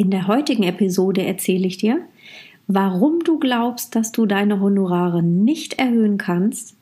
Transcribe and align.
In 0.00 0.10
der 0.10 0.28
heutigen 0.28 0.62
Episode 0.62 1.26
erzähle 1.26 1.66
ich 1.66 1.76
dir, 1.76 2.00
warum 2.66 3.20
du 3.22 3.38
glaubst, 3.38 3.94
dass 3.94 4.12
du 4.12 4.24
deine 4.24 4.58
Honorare 4.58 5.22
nicht 5.22 5.78
erhöhen 5.78 6.16
kannst 6.16 6.74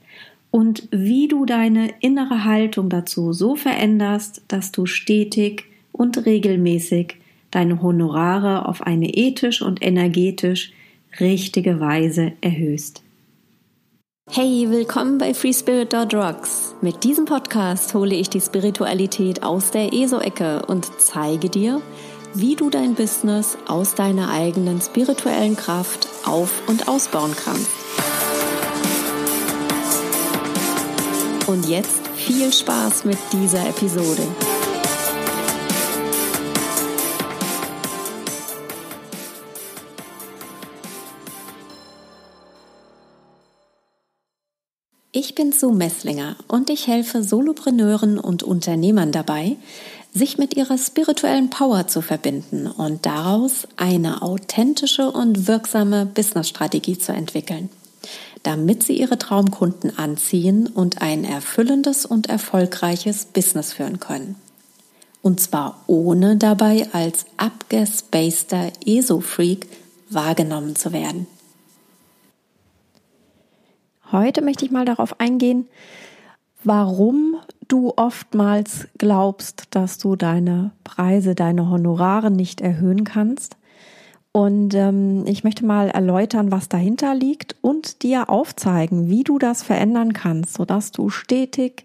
und 0.52 0.87
wie 0.92 1.26
du 1.26 1.44
deine 1.44 1.90
innere 1.98 2.44
Haltung 2.44 2.88
dazu 2.88 3.32
so 3.32 3.56
veränderst, 3.56 4.42
dass 4.46 4.70
du 4.70 4.86
stetig 4.86 5.64
und 5.90 6.26
regelmäßig 6.26 7.16
deine 7.50 7.82
Honorare 7.82 8.69
auf 8.69 8.83
eine 8.83 9.12
ethisch 9.12 9.62
und 9.62 9.85
energetisch 9.85 10.72
richtige 11.19 11.80
Weise 11.80 12.35
erhöhst. 12.40 13.03
Hey, 14.30 14.66
willkommen 14.71 15.19
bei 15.19 15.35
FreeSpirit.rocks. 15.35 16.77
Mit 16.82 17.02
diesem 17.02 17.24
Podcast 17.24 17.95
hole 17.95 18.14
ich 18.14 18.30
die 18.30 18.42
Spiritualität 18.42 19.42
aus 19.42 19.73
der 19.73 19.92
ESO-Ecke 19.92 20.66
und 20.66 20.87
zeige 20.98 21.48
dir, 21.48 21.80
wie 22.34 22.56
du 22.56 22.70
dein 22.70 22.95
Business 22.95 23.56
aus 23.66 23.95
deiner 23.95 24.30
eigenen 24.30 24.80
spirituellen 24.80 25.57
Kraft 25.57 26.09
auf- 26.25 26.62
und 26.69 26.89
ausbauen 26.89 27.35
kannst. 27.45 27.71
Und 31.47 31.69
jetzt 31.69 32.07
viel 32.16 32.52
Spaß 32.52 33.05
mit 33.05 33.19
dieser 33.33 33.66
Episode. 33.69 34.23
Ich 45.10 45.35
bin 45.35 45.52
Sue 45.52 45.74
Messlinger 45.74 46.37
und 46.49 46.69
ich 46.69 46.87
helfe 46.87 47.24
Solopreneuren 47.24 48.19
und 48.19 48.43
Unternehmern 48.43 49.10
dabei, 49.10 49.57
sich 50.15 50.39
mit 50.39 50.57
ihrer 50.57 50.79
spirituellen 50.79 51.51
Power 51.51 51.87
zu 51.87 52.03
verbinden 52.03 52.66
und 52.66 53.07
daraus 53.07 53.69
eine 53.77 54.23
authentische 54.23 55.11
und 55.11 55.47
wirksame 55.47 56.07
Businessstrategie 56.07 56.99
zu 56.99 57.13
entwickeln, 57.13 57.69
damit 58.43 58.82
sie 58.82 58.99
ihre 58.99 59.19
Traumkunden 59.19 59.97
anziehen 59.99 60.66
und 60.66 61.02
ein 61.02 61.24
erfüllendes 61.24 62.07
und 62.07 62.29
erfolgreiches 62.29 63.27
Business 63.27 63.73
führen 63.73 64.00
können. 64.00 64.36
Und 65.22 65.41
zwar 65.41 65.82
ohne 65.86 66.36
dabei 66.36 66.88
als 66.92 67.27
abgespaceter 67.36 68.72
ESO-Freak 68.86 69.66
wahrgenommen 70.10 70.75
zu 70.77 70.92
werden. 70.92 71.27
Heute 74.10 74.41
möchte 74.41 74.64
ich 74.64 74.70
mal 74.70 74.86
darauf 74.86 75.20
eingehen, 75.20 75.69
warum 76.64 77.36
du 77.69 77.92
oftmals 77.97 78.88
glaubst, 78.98 79.64
dass 79.70 79.98
du 79.98 80.16
deine 80.16 80.72
Preise, 80.84 81.34
deine 81.34 81.70
Honorare 81.70 82.30
nicht 82.30 82.60
erhöhen 82.60 83.05
kannst. 83.05 83.56
Und 84.33 84.75
ähm, 84.75 85.25
ich 85.27 85.44
möchte 85.44 85.64
mal 85.64 85.88
erläutern, 85.88 86.50
was 86.50 86.69
dahinter 86.69 87.14
liegt 87.14 87.56
und 87.60 88.02
dir 88.02 88.28
aufzeigen, 88.30 89.08
wie 89.08 89.25
du 89.25 89.38
das 89.38 89.62
verändern 89.62 90.12
kannst, 90.12 90.55
sodass 90.55 90.92
du 90.92 91.08
stetig 91.08 91.84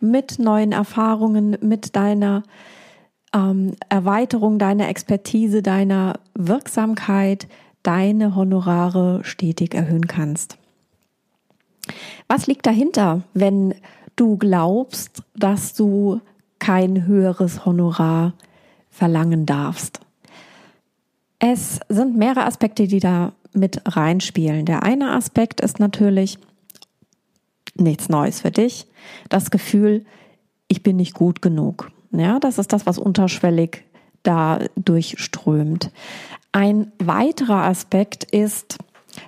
mit 0.00 0.38
neuen 0.38 0.72
Erfahrungen, 0.72 1.56
mit 1.60 1.96
deiner 1.96 2.42
ähm, 3.34 3.74
Erweiterung 3.88 4.58
deiner 4.58 4.88
Expertise, 4.88 5.62
deiner 5.62 6.14
Wirksamkeit, 6.34 7.46
deine 7.82 8.34
Honorare 8.34 9.20
stetig 9.22 9.74
erhöhen 9.74 10.06
kannst. 10.06 10.58
Was 12.28 12.46
liegt 12.46 12.66
dahinter, 12.66 13.22
wenn 13.32 13.74
du 14.16 14.36
glaubst, 14.36 15.22
dass 15.34 15.74
du 15.74 16.20
kein 16.58 17.06
höheres 17.06 17.64
Honorar 17.64 18.34
verlangen 18.90 19.46
darfst? 19.46 20.00
Es 21.38 21.80
sind 21.88 22.16
mehrere 22.16 22.46
Aspekte, 22.46 22.88
die 22.88 23.00
da 23.00 23.32
mit 23.52 23.82
reinspielen. 23.84 24.64
Der 24.64 24.82
eine 24.82 25.12
Aspekt 25.12 25.60
ist 25.60 25.78
natürlich 25.78 26.38
nichts 27.74 28.08
Neues 28.08 28.40
für 28.40 28.50
dich. 28.50 28.86
Das 29.28 29.50
Gefühl, 29.50 30.04
ich 30.68 30.82
bin 30.82 30.96
nicht 30.96 31.14
gut 31.14 31.42
genug. 31.42 31.90
Ja, 32.10 32.38
das 32.38 32.58
ist 32.58 32.72
das, 32.72 32.86
was 32.86 32.98
unterschwellig 32.98 33.84
da 34.22 34.60
durchströmt. 34.76 35.90
Ein 36.52 36.92
weiterer 36.98 37.64
Aspekt 37.64 38.24
ist, 38.24 38.78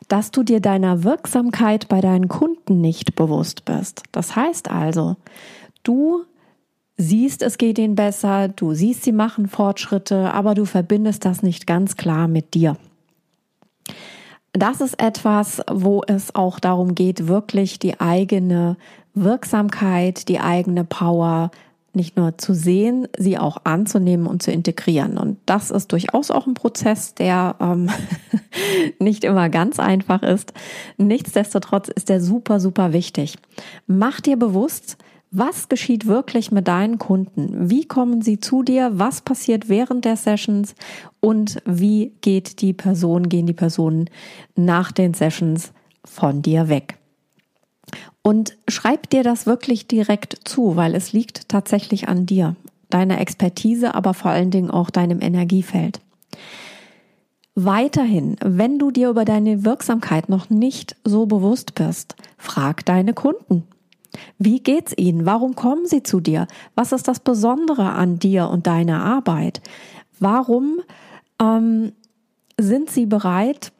dass 0.08 0.30
du 0.30 0.42
dir 0.42 0.60
deiner 0.60 1.04
Wirksamkeit 1.04 1.88
bei 1.88 2.00
deinen 2.00 2.28
Kunden 2.28 2.80
nicht 2.80 3.14
bewusst 3.14 3.64
bist. 3.64 4.02
Das 4.12 4.36
heißt 4.36 4.70
also, 4.70 5.16
du 5.82 6.24
siehst, 6.96 7.42
es 7.42 7.58
geht 7.58 7.78
ihnen 7.78 7.94
besser, 7.94 8.48
du 8.48 8.74
siehst, 8.74 9.04
sie 9.04 9.12
machen 9.12 9.48
Fortschritte, 9.48 10.32
aber 10.32 10.54
du 10.54 10.64
verbindest 10.64 11.24
das 11.24 11.42
nicht 11.42 11.66
ganz 11.66 11.96
klar 11.96 12.28
mit 12.28 12.54
dir. 12.54 12.76
Das 14.52 14.80
ist 14.80 15.00
etwas, 15.00 15.62
wo 15.70 16.02
es 16.06 16.34
auch 16.34 16.58
darum 16.58 16.94
geht, 16.94 17.28
wirklich 17.28 17.78
die 17.78 18.00
eigene 18.00 18.76
Wirksamkeit, 19.14 20.28
die 20.28 20.40
eigene 20.40 20.84
Power 20.84 21.50
nicht 21.94 22.16
nur 22.16 22.38
zu 22.38 22.54
sehen, 22.54 23.08
sie 23.16 23.38
auch 23.38 23.58
anzunehmen 23.64 24.26
und 24.26 24.42
zu 24.42 24.52
integrieren. 24.52 25.18
Und 25.18 25.38
das 25.46 25.70
ist 25.70 25.92
durchaus 25.92 26.30
auch 26.30 26.46
ein 26.46 26.54
Prozess, 26.54 27.14
der 27.14 27.56
ähm, 27.60 27.90
nicht 28.98 29.24
immer 29.24 29.48
ganz 29.48 29.80
einfach 29.80 30.22
ist. 30.22 30.52
Nichtsdestotrotz 30.96 31.88
ist 31.88 32.08
der 32.08 32.20
super, 32.20 32.60
super 32.60 32.92
wichtig. 32.92 33.36
Mach 33.86 34.20
dir 34.20 34.36
bewusst, 34.36 34.96
was 35.30 35.68
geschieht 35.68 36.06
wirklich 36.06 36.50
mit 36.52 36.68
deinen 36.68 36.98
Kunden? 36.98 37.68
Wie 37.68 37.86
kommen 37.86 38.22
sie 38.22 38.40
zu 38.40 38.62
dir? 38.62 38.92
Was 38.94 39.20
passiert 39.20 39.68
während 39.68 40.06
der 40.06 40.16
Sessions? 40.16 40.74
Und 41.20 41.60
wie 41.66 42.12
geht 42.22 42.62
die 42.62 42.72
Person, 42.72 43.28
gehen 43.28 43.46
die 43.46 43.52
Personen 43.52 44.08
nach 44.56 44.90
den 44.90 45.12
Sessions 45.12 45.72
von 46.04 46.40
dir 46.40 46.68
weg? 46.68 46.96
Und 48.28 48.58
schreib 48.68 49.08
dir 49.08 49.22
das 49.22 49.46
wirklich 49.46 49.88
direkt 49.88 50.46
zu, 50.46 50.76
weil 50.76 50.94
es 50.94 51.14
liegt 51.14 51.48
tatsächlich 51.48 52.08
an 52.08 52.26
dir, 52.26 52.56
deiner 52.90 53.22
Expertise, 53.22 53.94
aber 53.94 54.12
vor 54.12 54.30
allen 54.30 54.50
Dingen 54.50 54.70
auch 54.70 54.90
deinem 54.90 55.22
Energiefeld. 55.22 56.00
Weiterhin, 57.54 58.36
wenn 58.44 58.78
du 58.78 58.90
dir 58.90 59.08
über 59.08 59.24
deine 59.24 59.64
Wirksamkeit 59.64 60.28
noch 60.28 60.50
nicht 60.50 60.94
so 61.04 61.24
bewusst 61.24 61.74
bist, 61.74 62.16
frag 62.36 62.84
deine 62.84 63.14
Kunden. 63.14 63.62
Wie 64.36 64.60
geht's 64.60 64.92
ihnen? 64.94 65.24
Warum 65.24 65.54
kommen 65.54 65.86
sie 65.86 66.02
zu 66.02 66.20
dir? 66.20 66.48
Was 66.74 66.92
ist 66.92 67.08
das 67.08 67.20
Besondere 67.20 67.92
an 67.92 68.18
dir 68.18 68.50
und 68.50 68.66
deiner 68.66 69.02
Arbeit? 69.06 69.62
Warum 70.20 70.80
ähm, 71.40 71.92
sind 72.58 72.90
sie 72.90 73.06
bereit, 73.06 73.72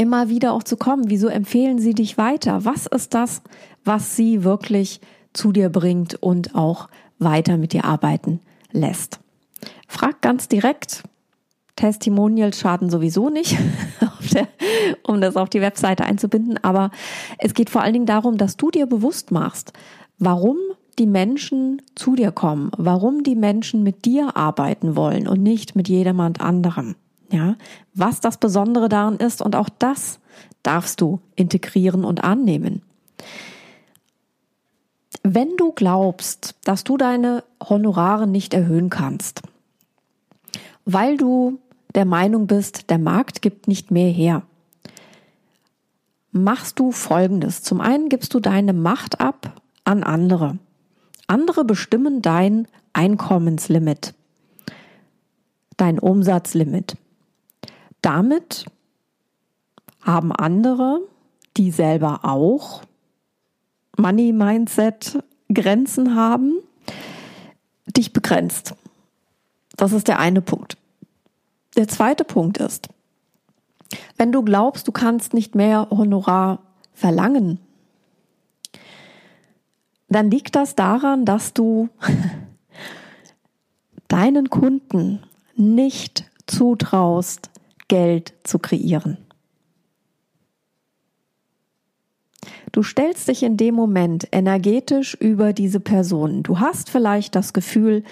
immer 0.00 0.30
wieder 0.30 0.54
auch 0.54 0.62
zu 0.62 0.78
kommen? 0.78 1.10
Wieso 1.10 1.28
empfehlen 1.28 1.78
sie 1.78 1.92
dich 1.92 2.16
weiter? 2.16 2.64
Was 2.64 2.86
ist 2.86 3.12
das, 3.12 3.42
was 3.84 4.16
sie 4.16 4.44
wirklich 4.44 5.00
zu 5.34 5.52
dir 5.52 5.68
bringt 5.68 6.14
und 6.14 6.54
auch 6.54 6.88
weiter 7.18 7.58
mit 7.58 7.74
dir 7.74 7.84
arbeiten 7.84 8.40
lässt? 8.72 9.20
Frag 9.86 10.22
ganz 10.22 10.48
direkt. 10.48 11.02
Testimonials 11.76 12.58
schaden 12.58 12.88
sowieso 12.88 13.28
nicht, 13.28 13.58
um 15.02 15.20
das 15.20 15.36
auf 15.36 15.50
die 15.50 15.60
Webseite 15.60 16.04
einzubinden. 16.04 16.58
Aber 16.62 16.90
es 17.38 17.52
geht 17.52 17.68
vor 17.68 17.82
allen 17.82 17.92
Dingen 17.92 18.06
darum, 18.06 18.38
dass 18.38 18.56
du 18.56 18.70
dir 18.70 18.86
bewusst 18.86 19.30
machst, 19.30 19.74
warum 20.18 20.56
die 20.98 21.06
Menschen 21.06 21.82
zu 21.94 22.16
dir 22.16 22.32
kommen, 22.32 22.70
warum 22.76 23.22
die 23.22 23.36
Menschen 23.36 23.82
mit 23.82 24.06
dir 24.06 24.34
arbeiten 24.36 24.96
wollen 24.96 25.28
und 25.28 25.42
nicht 25.42 25.76
mit 25.76 25.88
jedermann 25.88 26.36
anderem. 26.36 26.96
Ja, 27.30 27.56
was 27.94 28.20
das 28.20 28.38
Besondere 28.38 28.88
daran 28.88 29.16
ist 29.16 29.40
und 29.40 29.54
auch 29.54 29.68
das 29.68 30.18
darfst 30.62 31.00
du 31.00 31.20
integrieren 31.36 32.04
und 32.04 32.24
annehmen. 32.24 32.82
Wenn 35.22 35.56
du 35.56 35.72
glaubst, 35.72 36.56
dass 36.64 36.82
du 36.82 36.96
deine 36.96 37.44
Honorare 37.62 38.26
nicht 38.26 38.54
erhöhen 38.54 38.90
kannst, 38.90 39.42
weil 40.84 41.16
du 41.16 41.60
der 41.94 42.04
Meinung 42.04 42.46
bist, 42.46 42.90
der 42.90 42.98
Markt 42.98 43.42
gibt 43.42 43.68
nicht 43.68 43.90
mehr 43.90 44.10
her, 44.10 44.42
machst 46.32 46.78
du 46.78 46.92
Folgendes. 46.92 47.62
Zum 47.62 47.80
einen 47.80 48.08
gibst 48.08 48.34
du 48.34 48.40
deine 48.40 48.72
Macht 48.72 49.20
ab 49.20 49.60
an 49.84 50.02
andere. 50.02 50.58
Andere 51.26 51.64
bestimmen 51.64 52.22
dein 52.22 52.66
Einkommenslimit, 52.92 54.14
dein 55.76 55.98
Umsatzlimit. 55.98 56.96
Damit 58.02 58.66
haben 60.02 60.32
andere, 60.32 61.00
die 61.56 61.70
selber 61.70 62.24
auch 62.24 62.82
Money 63.96 64.32
Mindset 64.32 65.22
Grenzen 65.52 66.14
haben, 66.14 66.54
dich 67.86 68.12
begrenzt. 68.12 68.74
Das 69.76 69.92
ist 69.92 70.08
der 70.08 70.18
eine 70.18 70.40
Punkt. 70.40 70.76
Der 71.76 71.88
zweite 71.88 72.24
Punkt 72.24 72.58
ist, 72.58 72.88
wenn 74.16 74.32
du 74.32 74.42
glaubst, 74.42 74.86
du 74.86 74.92
kannst 74.92 75.34
nicht 75.34 75.54
mehr 75.54 75.88
Honorar 75.90 76.60
verlangen, 76.94 77.58
dann 80.08 80.30
liegt 80.30 80.56
das 80.56 80.74
daran, 80.74 81.24
dass 81.24 81.52
du 81.52 81.88
deinen 84.08 84.50
Kunden 84.50 85.22
nicht 85.54 86.24
zutraust, 86.46 87.50
Geld 87.90 88.34
zu 88.44 88.60
kreieren. 88.60 89.18
Du 92.72 92.84
stellst 92.84 93.26
dich 93.26 93.42
in 93.42 93.56
dem 93.56 93.74
Moment 93.74 94.28
energetisch 94.30 95.14
über 95.14 95.52
diese 95.52 95.80
Person. 95.80 96.44
Du 96.44 96.60
hast 96.60 96.88
vielleicht 96.88 97.34
das 97.34 97.52
Gefühl 97.52 98.04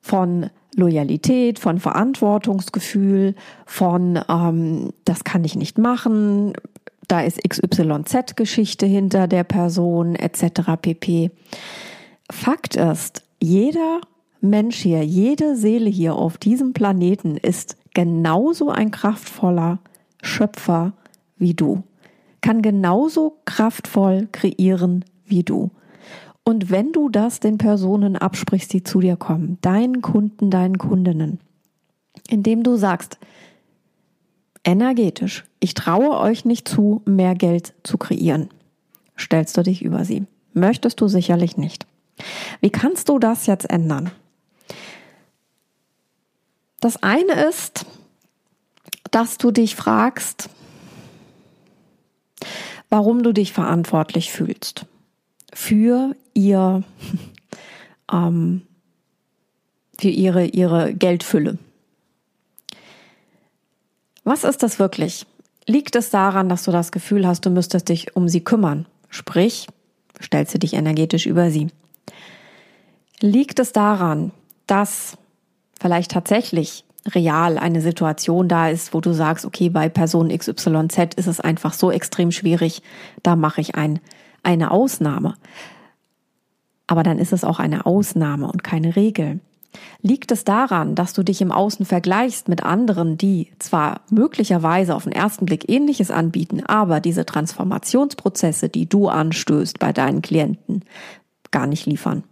von 0.00 0.48
Loyalität, 0.74 1.58
von 1.58 1.78
Verantwortungsgefühl, 1.78 3.34
von 3.66 4.18
ähm, 4.28 4.94
das 5.04 5.24
kann 5.24 5.44
ich 5.44 5.54
nicht 5.54 5.76
machen, 5.76 6.54
da 7.06 7.20
ist 7.20 7.42
XYZ-Geschichte 7.46 8.86
hinter 8.86 9.28
der 9.28 9.44
Person 9.44 10.14
etc. 10.14 10.62
pp. 10.80 11.30
Fakt 12.30 12.76
ist, 12.76 13.24
jeder 13.38 14.00
Mensch 14.40 14.76
hier, 14.76 15.04
jede 15.04 15.56
Seele 15.56 15.90
hier 15.90 16.14
auf 16.14 16.38
diesem 16.38 16.72
Planeten 16.72 17.36
ist 17.36 17.76
genauso 17.94 18.70
ein 18.70 18.90
kraftvoller 18.90 19.78
Schöpfer 20.22 20.92
wie 21.36 21.54
du, 21.54 21.82
kann 22.40 22.62
genauso 22.62 23.38
kraftvoll 23.44 24.28
kreieren 24.32 25.04
wie 25.24 25.42
du. 25.42 25.70
Und 26.44 26.70
wenn 26.70 26.92
du 26.92 27.08
das 27.08 27.40
den 27.40 27.58
Personen 27.58 28.16
absprichst, 28.16 28.72
die 28.72 28.82
zu 28.82 29.00
dir 29.00 29.16
kommen, 29.16 29.58
deinen 29.60 30.02
Kunden, 30.02 30.50
deinen 30.50 30.78
Kundinnen, 30.78 31.38
indem 32.28 32.62
du 32.62 32.76
sagst, 32.76 33.18
energetisch, 34.64 35.44
ich 35.60 35.74
traue 35.74 36.18
euch 36.18 36.44
nicht 36.44 36.68
zu, 36.68 37.02
mehr 37.04 37.34
Geld 37.34 37.74
zu 37.82 37.98
kreieren, 37.98 38.48
stellst 39.18 39.56
du 39.56 39.62
dich 39.62 39.82
über 39.82 40.04
sie. 40.04 40.24
Möchtest 40.52 41.00
du 41.00 41.08
sicherlich 41.08 41.56
nicht. 41.56 41.86
Wie 42.60 42.70
kannst 42.70 43.08
du 43.08 43.18
das 43.18 43.46
jetzt 43.46 43.70
ändern? 43.70 44.10
Das 46.80 47.02
eine 47.02 47.48
ist, 47.48 47.84
dass 49.10 49.38
du 49.38 49.50
dich 49.50 49.76
fragst, 49.76 50.48
warum 52.88 53.22
du 53.22 53.32
dich 53.32 53.52
verantwortlich 53.52 54.32
fühlst 54.32 54.86
für 55.52 56.16
ihr, 56.34 56.82
ähm, 58.12 58.62
für 59.98 60.08
ihre, 60.08 60.46
ihre 60.46 60.94
Geldfülle. 60.94 61.58
Was 64.24 64.44
ist 64.44 64.62
das 64.62 64.78
wirklich? 64.78 65.26
Liegt 65.66 65.96
es 65.96 66.10
daran, 66.10 66.48
dass 66.48 66.64
du 66.64 66.72
das 66.72 66.92
Gefühl 66.92 67.26
hast, 67.26 67.44
du 67.46 67.50
müsstest 67.50 67.88
dich 67.88 68.16
um 68.16 68.28
sie 68.28 68.42
kümmern? 68.42 68.86
Sprich, 69.08 69.66
stellst 70.20 70.54
du 70.54 70.58
dich 70.58 70.74
energetisch 70.74 71.26
über 71.26 71.50
sie. 71.50 71.68
Liegt 73.20 73.58
es 73.58 73.72
daran, 73.72 74.32
dass 74.66 75.18
vielleicht 75.80 76.10
tatsächlich 76.10 76.84
real 77.08 77.58
eine 77.58 77.80
Situation 77.80 78.46
da 78.46 78.68
ist, 78.68 78.92
wo 78.92 79.00
du 79.00 79.12
sagst, 79.12 79.44
okay, 79.44 79.70
bei 79.70 79.88
Person 79.88 80.28
XYZ 80.28 81.14
ist 81.16 81.26
es 81.26 81.40
einfach 81.40 81.72
so 81.72 81.90
extrem 81.90 82.30
schwierig, 82.30 82.82
da 83.22 83.36
mache 83.36 83.60
ich 83.60 83.74
ein, 83.74 84.00
eine 84.42 84.70
Ausnahme. 84.70 85.34
Aber 86.86 87.02
dann 87.02 87.18
ist 87.18 87.32
es 87.32 87.44
auch 87.44 87.58
eine 87.58 87.86
Ausnahme 87.86 88.48
und 88.48 88.62
keine 88.62 88.96
Regel. 88.96 89.40
Liegt 90.02 90.32
es 90.32 90.44
daran, 90.44 90.94
dass 90.94 91.12
du 91.12 91.22
dich 91.22 91.40
im 91.40 91.52
Außen 91.52 91.86
vergleichst 91.86 92.48
mit 92.48 92.64
anderen, 92.64 93.16
die 93.16 93.52
zwar 93.60 94.00
möglicherweise 94.10 94.96
auf 94.96 95.04
den 95.04 95.12
ersten 95.12 95.46
Blick 95.46 95.70
ähnliches 95.70 96.10
anbieten, 96.10 96.66
aber 96.66 97.00
diese 97.00 97.24
Transformationsprozesse, 97.24 98.68
die 98.68 98.88
du 98.88 99.08
anstößt 99.08 99.78
bei 99.78 99.92
deinen 99.92 100.22
Klienten, 100.22 100.84
gar 101.52 101.66
nicht 101.66 101.86
liefern? 101.86 102.24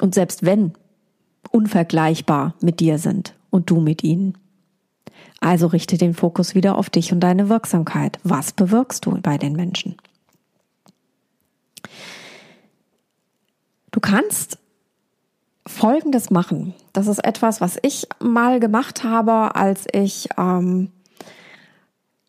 Und 0.00 0.14
selbst 0.14 0.44
wenn, 0.44 0.74
unvergleichbar 1.56 2.54
mit 2.60 2.80
dir 2.80 2.98
sind 2.98 3.34
und 3.48 3.70
du 3.70 3.80
mit 3.80 4.04
ihnen. 4.04 4.36
Also 5.40 5.68
richte 5.68 5.96
den 5.96 6.12
Fokus 6.12 6.54
wieder 6.54 6.76
auf 6.76 6.90
dich 6.90 7.12
und 7.12 7.20
deine 7.20 7.48
Wirksamkeit. 7.48 8.18
Was 8.24 8.52
bewirkst 8.52 9.06
du 9.06 9.18
bei 9.22 9.38
den 9.38 9.54
Menschen? 9.54 9.96
Du 13.90 14.00
kannst 14.00 14.58
Folgendes 15.66 16.30
machen. 16.30 16.74
Das 16.92 17.06
ist 17.06 17.24
etwas, 17.24 17.62
was 17.62 17.78
ich 17.80 18.06
mal 18.20 18.60
gemacht 18.60 19.02
habe, 19.02 19.54
als 19.54 19.86
ich 19.92 20.28
ähm, 20.36 20.90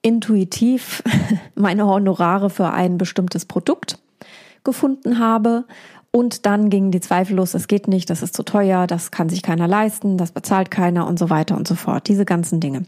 intuitiv 0.01 1.03
meine 1.55 1.85
Honorare 1.85 2.49
für 2.49 2.71
ein 2.71 2.97
bestimmtes 2.97 3.45
Produkt 3.45 3.99
gefunden 4.63 5.19
habe. 5.19 5.65
Und 6.17 6.47
dann 6.47 6.71
gingen 6.71 6.89
die 6.89 6.99
Zweifel 6.99 7.35
los, 7.35 7.53
es 7.53 7.67
geht 7.67 7.87
nicht, 7.87 8.09
das 8.09 8.23
ist 8.23 8.35
zu 8.35 8.41
teuer, 8.41 8.87
das 8.87 9.11
kann 9.11 9.29
sich 9.29 9.43
keiner 9.43 9.67
leisten, 9.67 10.17
das 10.17 10.31
bezahlt 10.31 10.71
keiner 10.71 11.05
und 11.05 11.19
so 11.19 11.29
weiter 11.29 11.55
und 11.55 11.67
so 11.67 11.75
fort. 11.75 12.07
Diese 12.07 12.25
ganzen 12.25 12.59
Dinge. 12.59 12.85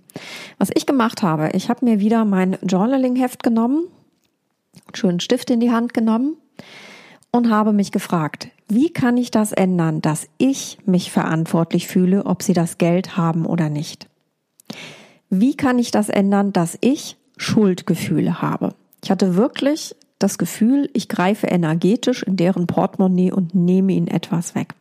Was 0.58 0.72
ich 0.74 0.88
gemacht 0.88 1.22
habe, 1.22 1.52
ich 1.54 1.70
habe 1.70 1.86
mir 1.86 2.00
wieder 2.00 2.26
mein 2.26 2.58
Journaling-Heft 2.64 3.44
genommen, 3.44 3.84
einen 4.88 4.96
schönen 4.96 5.20
Stift 5.20 5.52
in 5.52 5.60
die 5.60 5.70
Hand 5.70 5.94
genommen 5.94 6.38
und 7.30 7.52
habe 7.52 7.72
mich 7.72 7.92
gefragt, 7.92 8.48
wie 8.68 8.90
kann 8.90 9.16
ich 9.16 9.30
das 9.30 9.52
ändern, 9.52 10.02
dass 10.02 10.28
ich 10.40 10.80
mich 10.88 11.12
verantwortlich 11.12 11.88
fühle, 11.88 12.26
ob 12.26 12.42
sie 12.42 12.54
das 12.54 12.80
Geld 12.80 13.16
haben 13.16 13.46
oder 13.46 13.70
nicht? 13.70 14.08
Wie 15.30 15.56
kann 15.56 15.78
ich 15.78 15.92
das 15.92 16.10
ändern, 16.10 16.52
dass 16.52 16.80
ich 16.82 17.16
Schuldgefühle 17.38 18.42
habe? 18.42 18.74
Ich 19.04 19.12
hatte 19.12 19.36
wirklich 19.36 19.96
das 20.20 20.38
Gefühl, 20.38 20.90
ich 20.94 21.08
greife 21.08 21.48
energetisch 21.48 22.24
in 22.24 22.36
deren 22.36 22.68
Portemonnaie 22.68 23.32
und 23.32 23.56
nehme 23.56 23.94
ihnen 23.94 24.08
etwas 24.08 24.54
weg. 24.54 24.76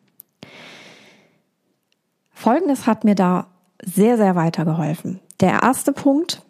Folgendes 2.33 2.87
hat 2.87 3.05
mir 3.05 3.15
da 3.15 3.47
sehr, 3.83 4.17
sehr 4.17 4.35
weitergeholfen. 4.35 5.21
Der 5.41 5.63
erste 5.63 5.93
Punkt, 5.93 6.43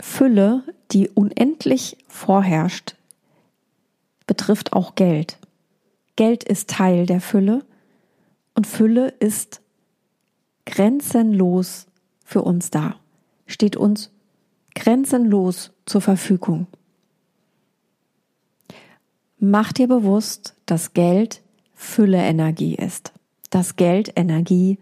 Fülle, 0.00 0.62
die 0.92 1.08
unendlich 1.08 1.96
vorherrscht, 2.08 2.96
betrifft 4.26 4.72
auch 4.72 4.94
Geld. 4.94 5.38
Geld 6.16 6.44
ist 6.44 6.70
Teil 6.70 7.06
der 7.06 7.20
Fülle 7.20 7.64
und 8.54 8.66
Fülle 8.66 9.08
ist 9.08 9.60
grenzenlos 10.66 11.86
für 12.24 12.42
uns 12.42 12.70
da, 12.70 12.96
steht 13.46 13.76
uns 13.76 14.10
grenzenlos 14.74 15.73
zur 15.86 16.00
Verfügung. 16.00 16.66
Mach 19.38 19.72
dir 19.72 19.88
bewusst, 19.88 20.54
dass 20.66 20.94
Geld 20.94 21.42
Fülle 21.74 22.18
Energie 22.18 22.74
ist, 22.74 23.12
dass 23.50 23.76
Geld 23.76 24.12
Energie 24.16 24.78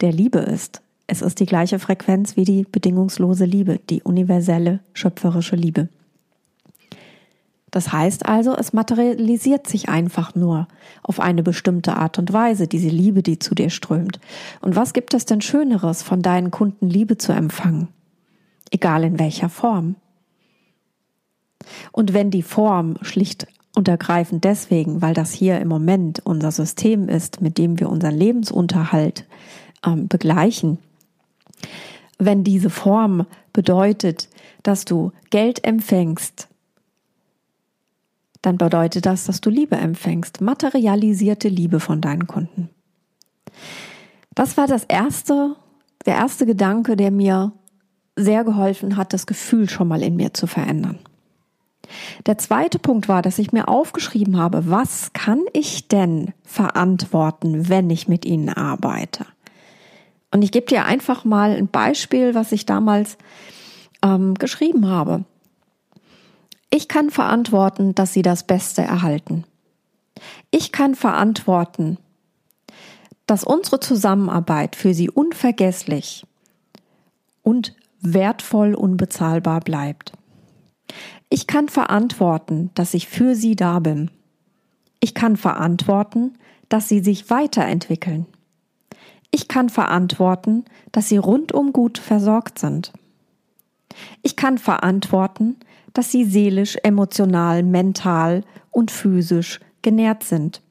der 0.00 0.12
Liebe 0.12 0.38
ist. 0.38 0.82
Es 1.06 1.22
ist 1.22 1.40
die 1.40 1.46
gleiche 1.46 1.78
Frequenz 1.78 2.36
wie 2.36 2.44
die 2.44 2.64
bedingungslose 2.64 3.44
Liebe, 3.44 3.80
die 3.90 4.02
universelle 4.02 4.80
schöpferische 4.92 5.56
Liebe. 5.56 5.88
Das 7.70 7.92
heißt 7.92 8.26
also, 8.26 8.56
es 8.56 8.72
materialisiert 8.72 9.66
sich 9.66 9.88
einfach 9.88 10.34
nur 10.34 10.66
auf 11.02 11.20
eine 11.20 11.42
bestimmte 11.42 11.96
Art 11.96 12.18
und 12.18 12.32
Weise, 12.32 12.68
diese 12.68 12.88
Liebe, 12.88 13.22
die 13.22 13.38
zu 13.38 13.54
dir 13.54 13.70
strömt. 13.70 14.18
Und 14.60 14.76
was 14.76 14.92
gibt 14.92 15.14
es 15.14 15.26
denn 15.26 15.40
Schöneres, 15.42 16.02
von 16.02 16.22
deinen 16.22 16.50
Kunden 16.50 16.88
Liebe 16.88 17.18
zu 17.18 17.32
empfangen? 17.32 17.88
Egal 18.70 19.04
in 19.04 19.18
welcher 19.18 19.48
Form. 19.48 19.96
Und 21.92 22.14
wenn 22.14 22.30
die 22.30 22.42
Form 22.42 22.96
schlicht 23.02 23.46
und 23.74 23.88
ergreifend 23.88 24.44
deswegen, 24.44 25.02
weil 25.02 25.14
das 25.14 25.32
hier 25.32 25.60
im 25.60 25.68
Moment 25.68 26.20
unser 26.24 26.50
System 26.50 27.08
ist, 27.08 27.40
mit 27.40 27.58
dem 27.58 27.78
wir 27.78 27.88
unseren 27.88 28.16
Lebensunterhalt 28.16 29.26
ähm, 29.84 30.08
begleichen, 30.08 30.78
wenn 32.18 32.44
diese 32.44 32.70
Form 32.70 33.26
bedeutet, 33.52 34.28
dass 34.62 34.84
du 34.84 35.12
Geld 35.30 35.64
empfängst, 35.64 36.48
dann 38.42 38.58
bedeutet 38.58 39.06
das, 39.06 39.24
dass 39.24 39.40
du 39.40 39.50
Liebe 39.50 39.76
empfängst, 39.76 40.40
materialisierte 40.40 41.48
Liebe 41.48 41.80
von 41.80 42.00
deinen 42.00 42.26
Kunden. 42.26 42.70
Das 44.34 44.56
war 44.56 44.66
das 44.66 44.84
erste, 44.84 45.56
der 46.04 46.14
erste 46.14 46.46
Gedanke, 46.46 46.96
der 46.96 47.10
mir 47.10 47.52
sehr 48.14 48.44
geholfen 48.44 48.96
hat, 48.96 49.12
das 49.12 49.26
Gefühl 49.26 49.68
schon 49.68 49.88
mal 49.88 50.02
in 50.02 50.16
mir 50.16 50.32
zu 50.32 50.46
verändern. 50.46 50.98
Der 52.26 52.38
zweite 52.38 52.78
Punkt 52.78 53.08
war, 53.08 53.22
dass 53.22 53.38
ich 53.38 53.52
mir 53.52 53.68
aufgeschrieben 53.68 54.38
habe, 54.38 54.68
was 54.70 55.12
kann 55.12 55.42
ich 55.52 55.88
denn 55.88 56.32
verantworten, 56.44 57.68
wenn 57.68 57.90
ich 57.90 58.08
mit 58.08 58.24
ihnen 58.24 58.48
arbeite? 58.48 59.26
Und 60.30 60.42
ich 60.42 60.52
gebe 60.52 60.66
dir 60.66 60.84
einfach 60.84 61.24
mal 61.24 61.52
ein 61.56 61.68
Beispiel, 61.68 62.34
was 62.34 62.52
ich 62.52 62.66
damals 62.66 63.16
ähm, 64.02 64.34
geschrieben 64.34 64.88
habe. 64.88 65.24
Ich 66.70 66.88
kann 66.88 67.10
verantworten, 67.10 67.94
dass 67.94 68.12
sie 68.12 68.22
das 68.22 68.42
Beste 68.42 68.82
erhalten. 68.82 69.44
Ich 70.50 70.72
kann 70.72 70.94
verantworten, 70.94 71.98
dass 73.26 73.44
unsere 73.44 73.80
Zusammenarbeit 73.80 74.76
für 74.76 74.94
sie 74.94 75.10
unvergesslich 75.10 76.26
und 77.42 77.74
wertvoll 78.00 78.74
unbezahlbar 78.74 79.60
bleibt. 79.60 80.12
Ich 81.28 81.46
kann 81.46 81.68
verantworten, 81.68 82.70
dass 82.74 82.94
ich 82.94 83.08
für 83.08 83.34
sie 83.34 83.56
da 83.56 83.80
bin. 83.80 84.10
Ich 85.00 85.14
kann 85.14 85.36
verantworten, 85.36 86.38
dass 86.68 86.88
sie 86.88 87.00
sich 87.00 87.30
weiterentwickeln. 87.30 88.26
Ich 89.30 89.48
kann 89.48 89.68
verantworten, 89.68 90.64
dass 90.92 91.08
sie 91.08 91.16
rundum 91.16 91.72
gut 91.72 91.98
versorgt 91.98 92.58
sind. 92.58 92.92
Ich 94.22 94.36
kann 94.36 94.58
verantworten, 94.58 95.56
dass 95.92 96.10
sie 96.10 96.24
seelisch, 96.24 96.76
emotional, 96.82 97.62
mental 97.62 98.44
und 98.70 98.90
physisch 98.90 99.60
genährt 99.82 100.22
sind. 100.22 100.62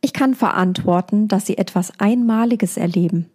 Ich 0.00 0.12
kann 0.12 0.34
verantworten, 0.34 1.28
dass 1.28 1.46
sie 1.46 1.58
etwas 1.58 1.92
Einmaliges 1.98 2.76
erleben. 2.76 3.30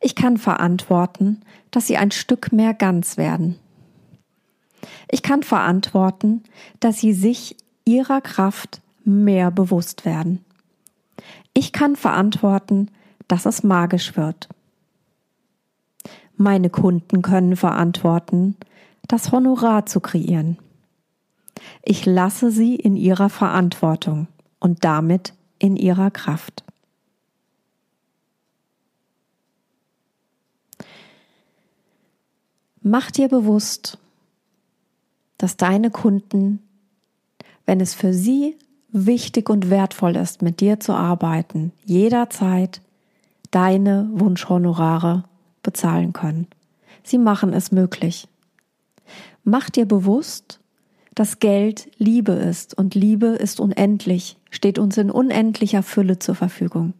Ich 0.00 0.14
kann 0.14 0.38
verantworten, 0.38 1.40
dass 1.70 1.86
sie 1.86 1.96
ein 1.96 2.10
Stück 2.10 2.52
mehr 2.52 2.74
ganz 2.74 3.16
werden. 3.16 3.58
Ich 5.08 5.22
kann 5.22 5.42
verantworten, 5.42 6.42
dass 6.80 6.98
sie 6.98 7.12
sich 7.12 7.56
ihrer 7.84 8.20
Kraft 8.20 8.80
mehr 9.04 9.50
bewusst 9.50 10.04
werden. 10.04 10.44
Ich 11.54 11.72
kann 11.72 11.96
verantworten, 11.96 12.90
dass 13.28 13.46
es 13.46 13.62
magisch 13.62 14.16
wird. 14.16 14.48
Meine 16.36 16.70
Kunden 16.70 17.22
können 17.22 17.56
verantworten, 17.56 18.56
das 19.08 19.32
Honorar 19.32 19.86
zu 19.86 20.00
kreieren. 20.00 20.58
Ich 21.82 22.06
lasse 22.06 22.50
sie 22.50 22.76
in 22.76 22.96
ihrer 22.96 23.28
Verantwortung 23.28 24.28
und 24.58 24.84
damit 24.84 25.34
in 25.58 25.76
ihrer 25.76 26.10
Kraft. 26.10 26.64
Mach 32.82 33.10
dir 33.10 33.28
bewusst, 33.28 33.98
dass 35.40 35.56
deine 35.56 35.90
Kunden, 35.90 36.58
wenn 37.64 37.80
es 37.80 37.94
für 37.94 38.12
sie 38.12 38.58
wichtig 38.92 39.48
und 39.48 39.70
wertvoll 39.70 40.16
ist, 40.16 40.42
mit 40.42 40.60
dir 40.60 40.80
zu 40.80 40.92
arbeiten, 40.92 41.72
jederzeit 41.86 42.82
deine 43.50 44.10
Wunschhonorare 44.12 45.24
bezahlen 45.62 46.12
können. 46.12 46.46
Sie 47.04 47.16
machen 47.16 47.54
es 47.54 47.72
möglich. 47.72 48.28
Mach 49.42 49.70
dir 49.70 49.86
bewusst, 49.86 50.60
dass 51.14 51.38
Geld 51.38 51.90
Liebe 51.96 52.32
ist 52.32 52.76
und 52.76 52.94
Liebe 52.94 53.28
ist 53.28 53.60
unendlich, 53.60 54.36
steht 54.50 54.78
uns 54.78 54.98
in 54.98 55.10
unendlicher 55.10 55.82
Fülle 55.82 56.18
zur 56.18 56.34
Verfügung. 56.34 56.92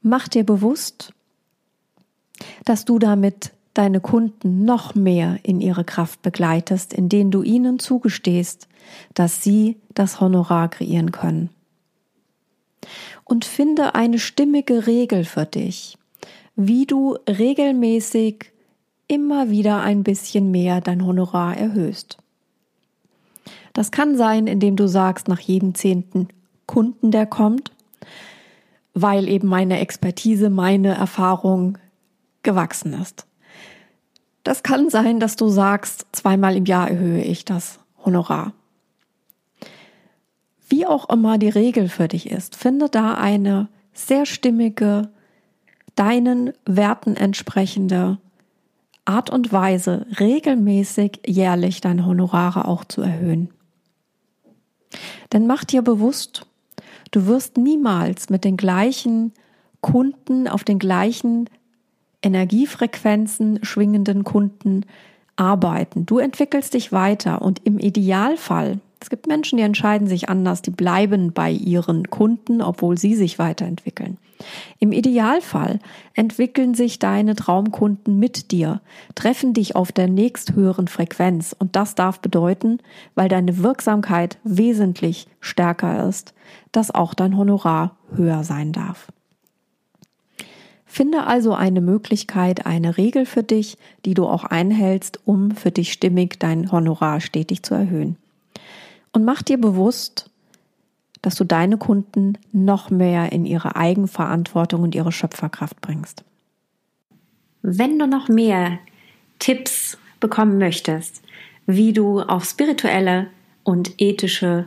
Mach 0.00 0.28
dir 0.28 0.44
bewusst, 0.44 1.12
dass 2.64 2.86
du 2.86 2.98
damit 2.98 3.52
deine 3.74 4.00
Kunden 4.00 4.64
noch 4.64 4.94
mehr 4.94 5.38
in 5.42 5.60
ihre 5.60 5.84
Kraft 5.84 6.22
begleitest, 6.22 6.92
indem 6.92 7.30
du 7.30 7.42
ihnen 7.42 7.78
zugestehst, 7.78 8.68
dass 9.14 9.42
sie 9.42 9.76
das 9.94 10.20
Honorar 10.20 10.68
kreieren 10.68 11.12
können. 11.12 11.50
Und 13.24 13.44
finde 13.44 13.94
eine 13.94 14.18
stimmige 14.18 14.86
Regel 14.86 15.24
für 15.24 15.46
dich, 15.46 15.96
wie 16.56 16.86
du 16.86 17.16
regelmäßig 17.28 18.52
immer 19.06 19.50
wieder 19.50 19.82
ein 19.82 20.02
bisschen 20.02 20.50
mehr 20.50 20.80
dein 20.80 21.04
Honorar 21.04 21.56
erhöhst. 21.56 22.18
Das 23.72 23.90
kann 23.90 24.16
sein, 24.16 24.46
indem 24.46 24.76
du 24.76 24.88
sagst, 24.88 25.28
nach 25.28 25.40
jedem 25.40 25.74
zehnten 25.74 26.28
Kunden, 26.66 27.10
der 27.10 27.26
kommt, 27.26 27.70
weil 28.94 29.28
eben 29.28 29.48
meine 29.48 29.78
Expertise, 29.78 30.50
meine 30.50 30.94
Erfahrung 30.94 31.78
gewachsen 32.42 32.94
ist. 32.94 33.26
Das 34.50 34.64
kann 34.64 34.90
sein, 34.90 35.20
dass 35.20 35.36
du 35.36 35.48
sagst, 35.48 36.06
zweimal 36.10 36.56
im 36.56 36.64
Jahr 36.64 36.90
erhöhe 36.90 37.22
ich 37.22 37.44
das 37.44 37.78
Honorar. 38.04 38.52
Wie 40.68 40.86
auch 40.86 41.08
immer 41.08 41.38
die 41.38 41.48
Regel 41.48 41.88
für 41.88 42.08
dich 42.08 42.28
ist, 42.28 42.56
finde 42.56 42.88
da 42.88 43.14
eine 43.14 43.68
sehr 43.92 44.26
stimmige, 44.26 45.08
deinen 45.94 46.52
Werten 46.66 47.14
entsprechende 47.14 48.18
Art 49.04 49.30
und 49.30 49.52
Weise, 49.52 50.04
regelmäßig 50.18 51.20
jährlich 51.24 51.80
deine 51.80 52.04
Honorare 52.04 52.66
auch 52.66 52.84
zu 52.84 53.02
erhöhen. 53.02 53.50
Denn 55.32 55.46
mach 55.46 55.62
dir 55.62 55.82
bewusst, 55.82 56.44
du 57.12 57.26
wirst 57.26 57.56
niemals 57.56 58.30
mit 58.30 58.42
den 58.42 58.56
gleichen 58.56 59.32
Kunden 59.80 60.48
auf 60.48 60.64
den 60.64 60.80
gleichen 60.80 61.48
Energiefrequenzen 62.22 63.60
schwingenden 63.62 64.24
Kunden 64.24 64.84
arbeiten. 65.36 66.06
Du 66.06 66.18
entwickelst 66.18 66.74
dich 66.74 66.92
weiter 66.92 67.42
und 67.42 67.60
im 67.64 67.78
Idealfall, 67.78 68.80
es 69.00 69.08
gibt 69.08 69.26
Menschen, 69.26 69.56
die 69.56 69.62
entscheiden 69.62 70.06
sich 70.06 70.28
anders, 70.28 70.60
die 70.60 70.70
bleiben 70.70 71.32
bei 71.32 71.50
ihren 71.50 72.10
Kunden, 72.10 72.60
obwohl 72.60 72.98
sie 72.98 73.14
sich 73.14 73.38
weiterentwickeln. 73.38 74.18
Im 74.78 74.92
Idealfall 74.92 75.78
entwickeln 76.14 76.74
sich 76.74 76.98
deine 76.98 77.34
Traumkunden 77.34 78.18
mit 78.18 78.50
dir, 78.50 78.80
treffen 79.14 79.54
dich 79.54 79.74
auf 79.74 79.90
der 79.92 80.08
nächsthöheren 80.08 80.88
Frequenz 80.88 81.56
und 81.58 81.76
das 81.76 81.94
darf 81.94 82.20
bedeuten, 82.20 82.78
weil 83.14 83.28
deine 83.28 83.58
Wirksamkeit 83.58 84.38
wesentlich 84.44 85.26
stärker 85.40 86.06
ist, 86.06 86.34
dass 86.72 86.94
auch 86.94 87.14
dein 87.14 87.36
Honorar 87.36 87.96
höher 88.14 88.44
sein 88.44 88.72
darf. 88.72 89.08
Finde 90.92 91.28
also 91.28 91.54
eine 91.54 91.80
Möglichkeit, 91.80 92.66
eine 92.66 92.96
Regel 92.96 93.24
für 93.24 93.44
dich, 93.44 93.78
die 94.04 94.14
du 94.14 94.26
auch 94.26 94.42
einhältst, 94.42 95.20
um 95.24 95.52
für 95.52 95.70
dich 95.70 95.92
stimmig 95.92 96.40
dein 96.40 96.72
Honorar 96.72 97.20
stetig 97.20 97.62
zu 97.62 97.74
erhöhen. 97.74 98.16
Und 99.12 99.24
mach 99.24 99.40
dir 99.42 99.56
bewusst, 99.56 100.28
dass 101.22 101.36
du 101.36 101.44
deine 101.44 101.76
Kunden 101.76 102.38
noch 102.50 102.90
mehr 102.90 103.30
in 103.30 103.46
ihre 103.46 103.76
Eigenverantwortung 103.76 104.82
und 104.82 104.96
ihre 104.96 105.12
Schöpferkraft 105.12 105.80
bringst. 105.80 106.24
Wenn 107.62 107.96
du 107.96 108.08
noch 108.08 108.28
mehr 108.28 108.80
Tipps 109.38 109.96
bekommen 110.18 110.58
möchtest, 110.58 111.22
wie 111.66 111.92
du 111.92 112.20
auf 112.20 112.44
spirituelle 112.44 113.28
und 113.62 113.92
ethische, 113.98 114.66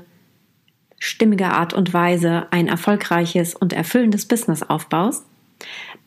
stimmige 1.00 1.48
Art 1.48 1.74
und 1.74 1.94
Weise 1.94 2.48
ein 2.51 2.70
erfolgreiches 2.70 3.56
und 3.56 3.74
erfüllendes 3.74 4.25
Business 4.25 4.63
aufbaust, 4.63 5.25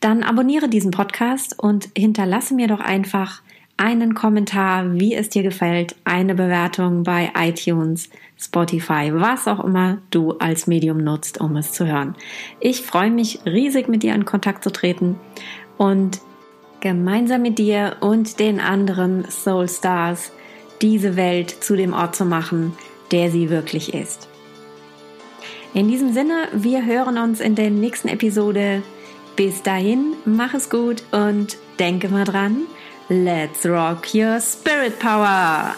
dann 0.01 0.23
abonniere 0.23 0.69
diesen 0.69 0.91
Podcast 0.91 1.59
und 1.59 1.89
hinterlasse 1.97 2.55
mir 2.55 2.69
doch 2.69 2.81
einfach 2.81 3.43
einen 3.77 4.15
Kommentar, 4.15 4.95
wie 4.95 5.15
es 5.15 5.29
dir 5.29 5.43
gefällt, 5.43 5.97
eine 6.05 6.35
Bewertung 6.35 7.03
bei 7.03 7.31
iTunes, 7.39 8.09
Spotify, 8.39 9.11
was 9.13 9.47
auch 9.47 9.63
immer 9.63 9.99
du 10.11 10.33
als 10.33 10.67
Medium 10.67 10.99
nutzt, 10.99 11.41
um 11.41 11.57
es 11.57 11.73
zu 11.73 11.87
hören. 11.87 12.15
Ich 12.61 12.83
freue 12.83 13.11
mich 13.11 13.41
riesig, 13.45 13.89
mit 13.89 14.03
dir 14.03 14.15
in 14.15 14.25
Kontakt 14.25 14.65
zu 14.65 14.71
treten 14.71 15.17
und 15.77 16.21
gemeinsam 16.81 17.43
mit 17.43 17.59
dir 17.59 17.97
und 18.01 18.39
den 18.41 18.61
anderen 18.61 19.25
Soul 19.31 19.69
Stars 19.69 20.33
diese 20.81 21.17
Welt 21.17 21.51
zu 21.51 21.77
dem 21.77 21.93
Ort 21.93 22.17
zu 22.17 22.25
machen, 22.25 22.73
der 23.13 23.31
sie 23.31 23.51
wirklich 23.51 23.95
ist. 23.95 24.29
In 25.75 25.89
diesem 25.89 26.13
Sinne, 26.13 26.49
wir 26.55 26.87
hören 26.87 27.19
uns 27.19 27.41
in 27.41 27.55
der 27.55 27.71
nächsten 27.71 28.09
Episode 28.09 28.83
bis 29.37 29.63
dahin, 29.63 30.15
mach 30.25 30.55
es 30.55 30.71
gut 30.71 31.03
und 31.13 31.59
denke 31.79 32.09
mal 32.09 32.25
dran, 32.25 32.63
let's 33.09 33.65
rock 33.67 34.15
your 34.15 34.41
spirit 34.41 34.99
power! 34.99 35.77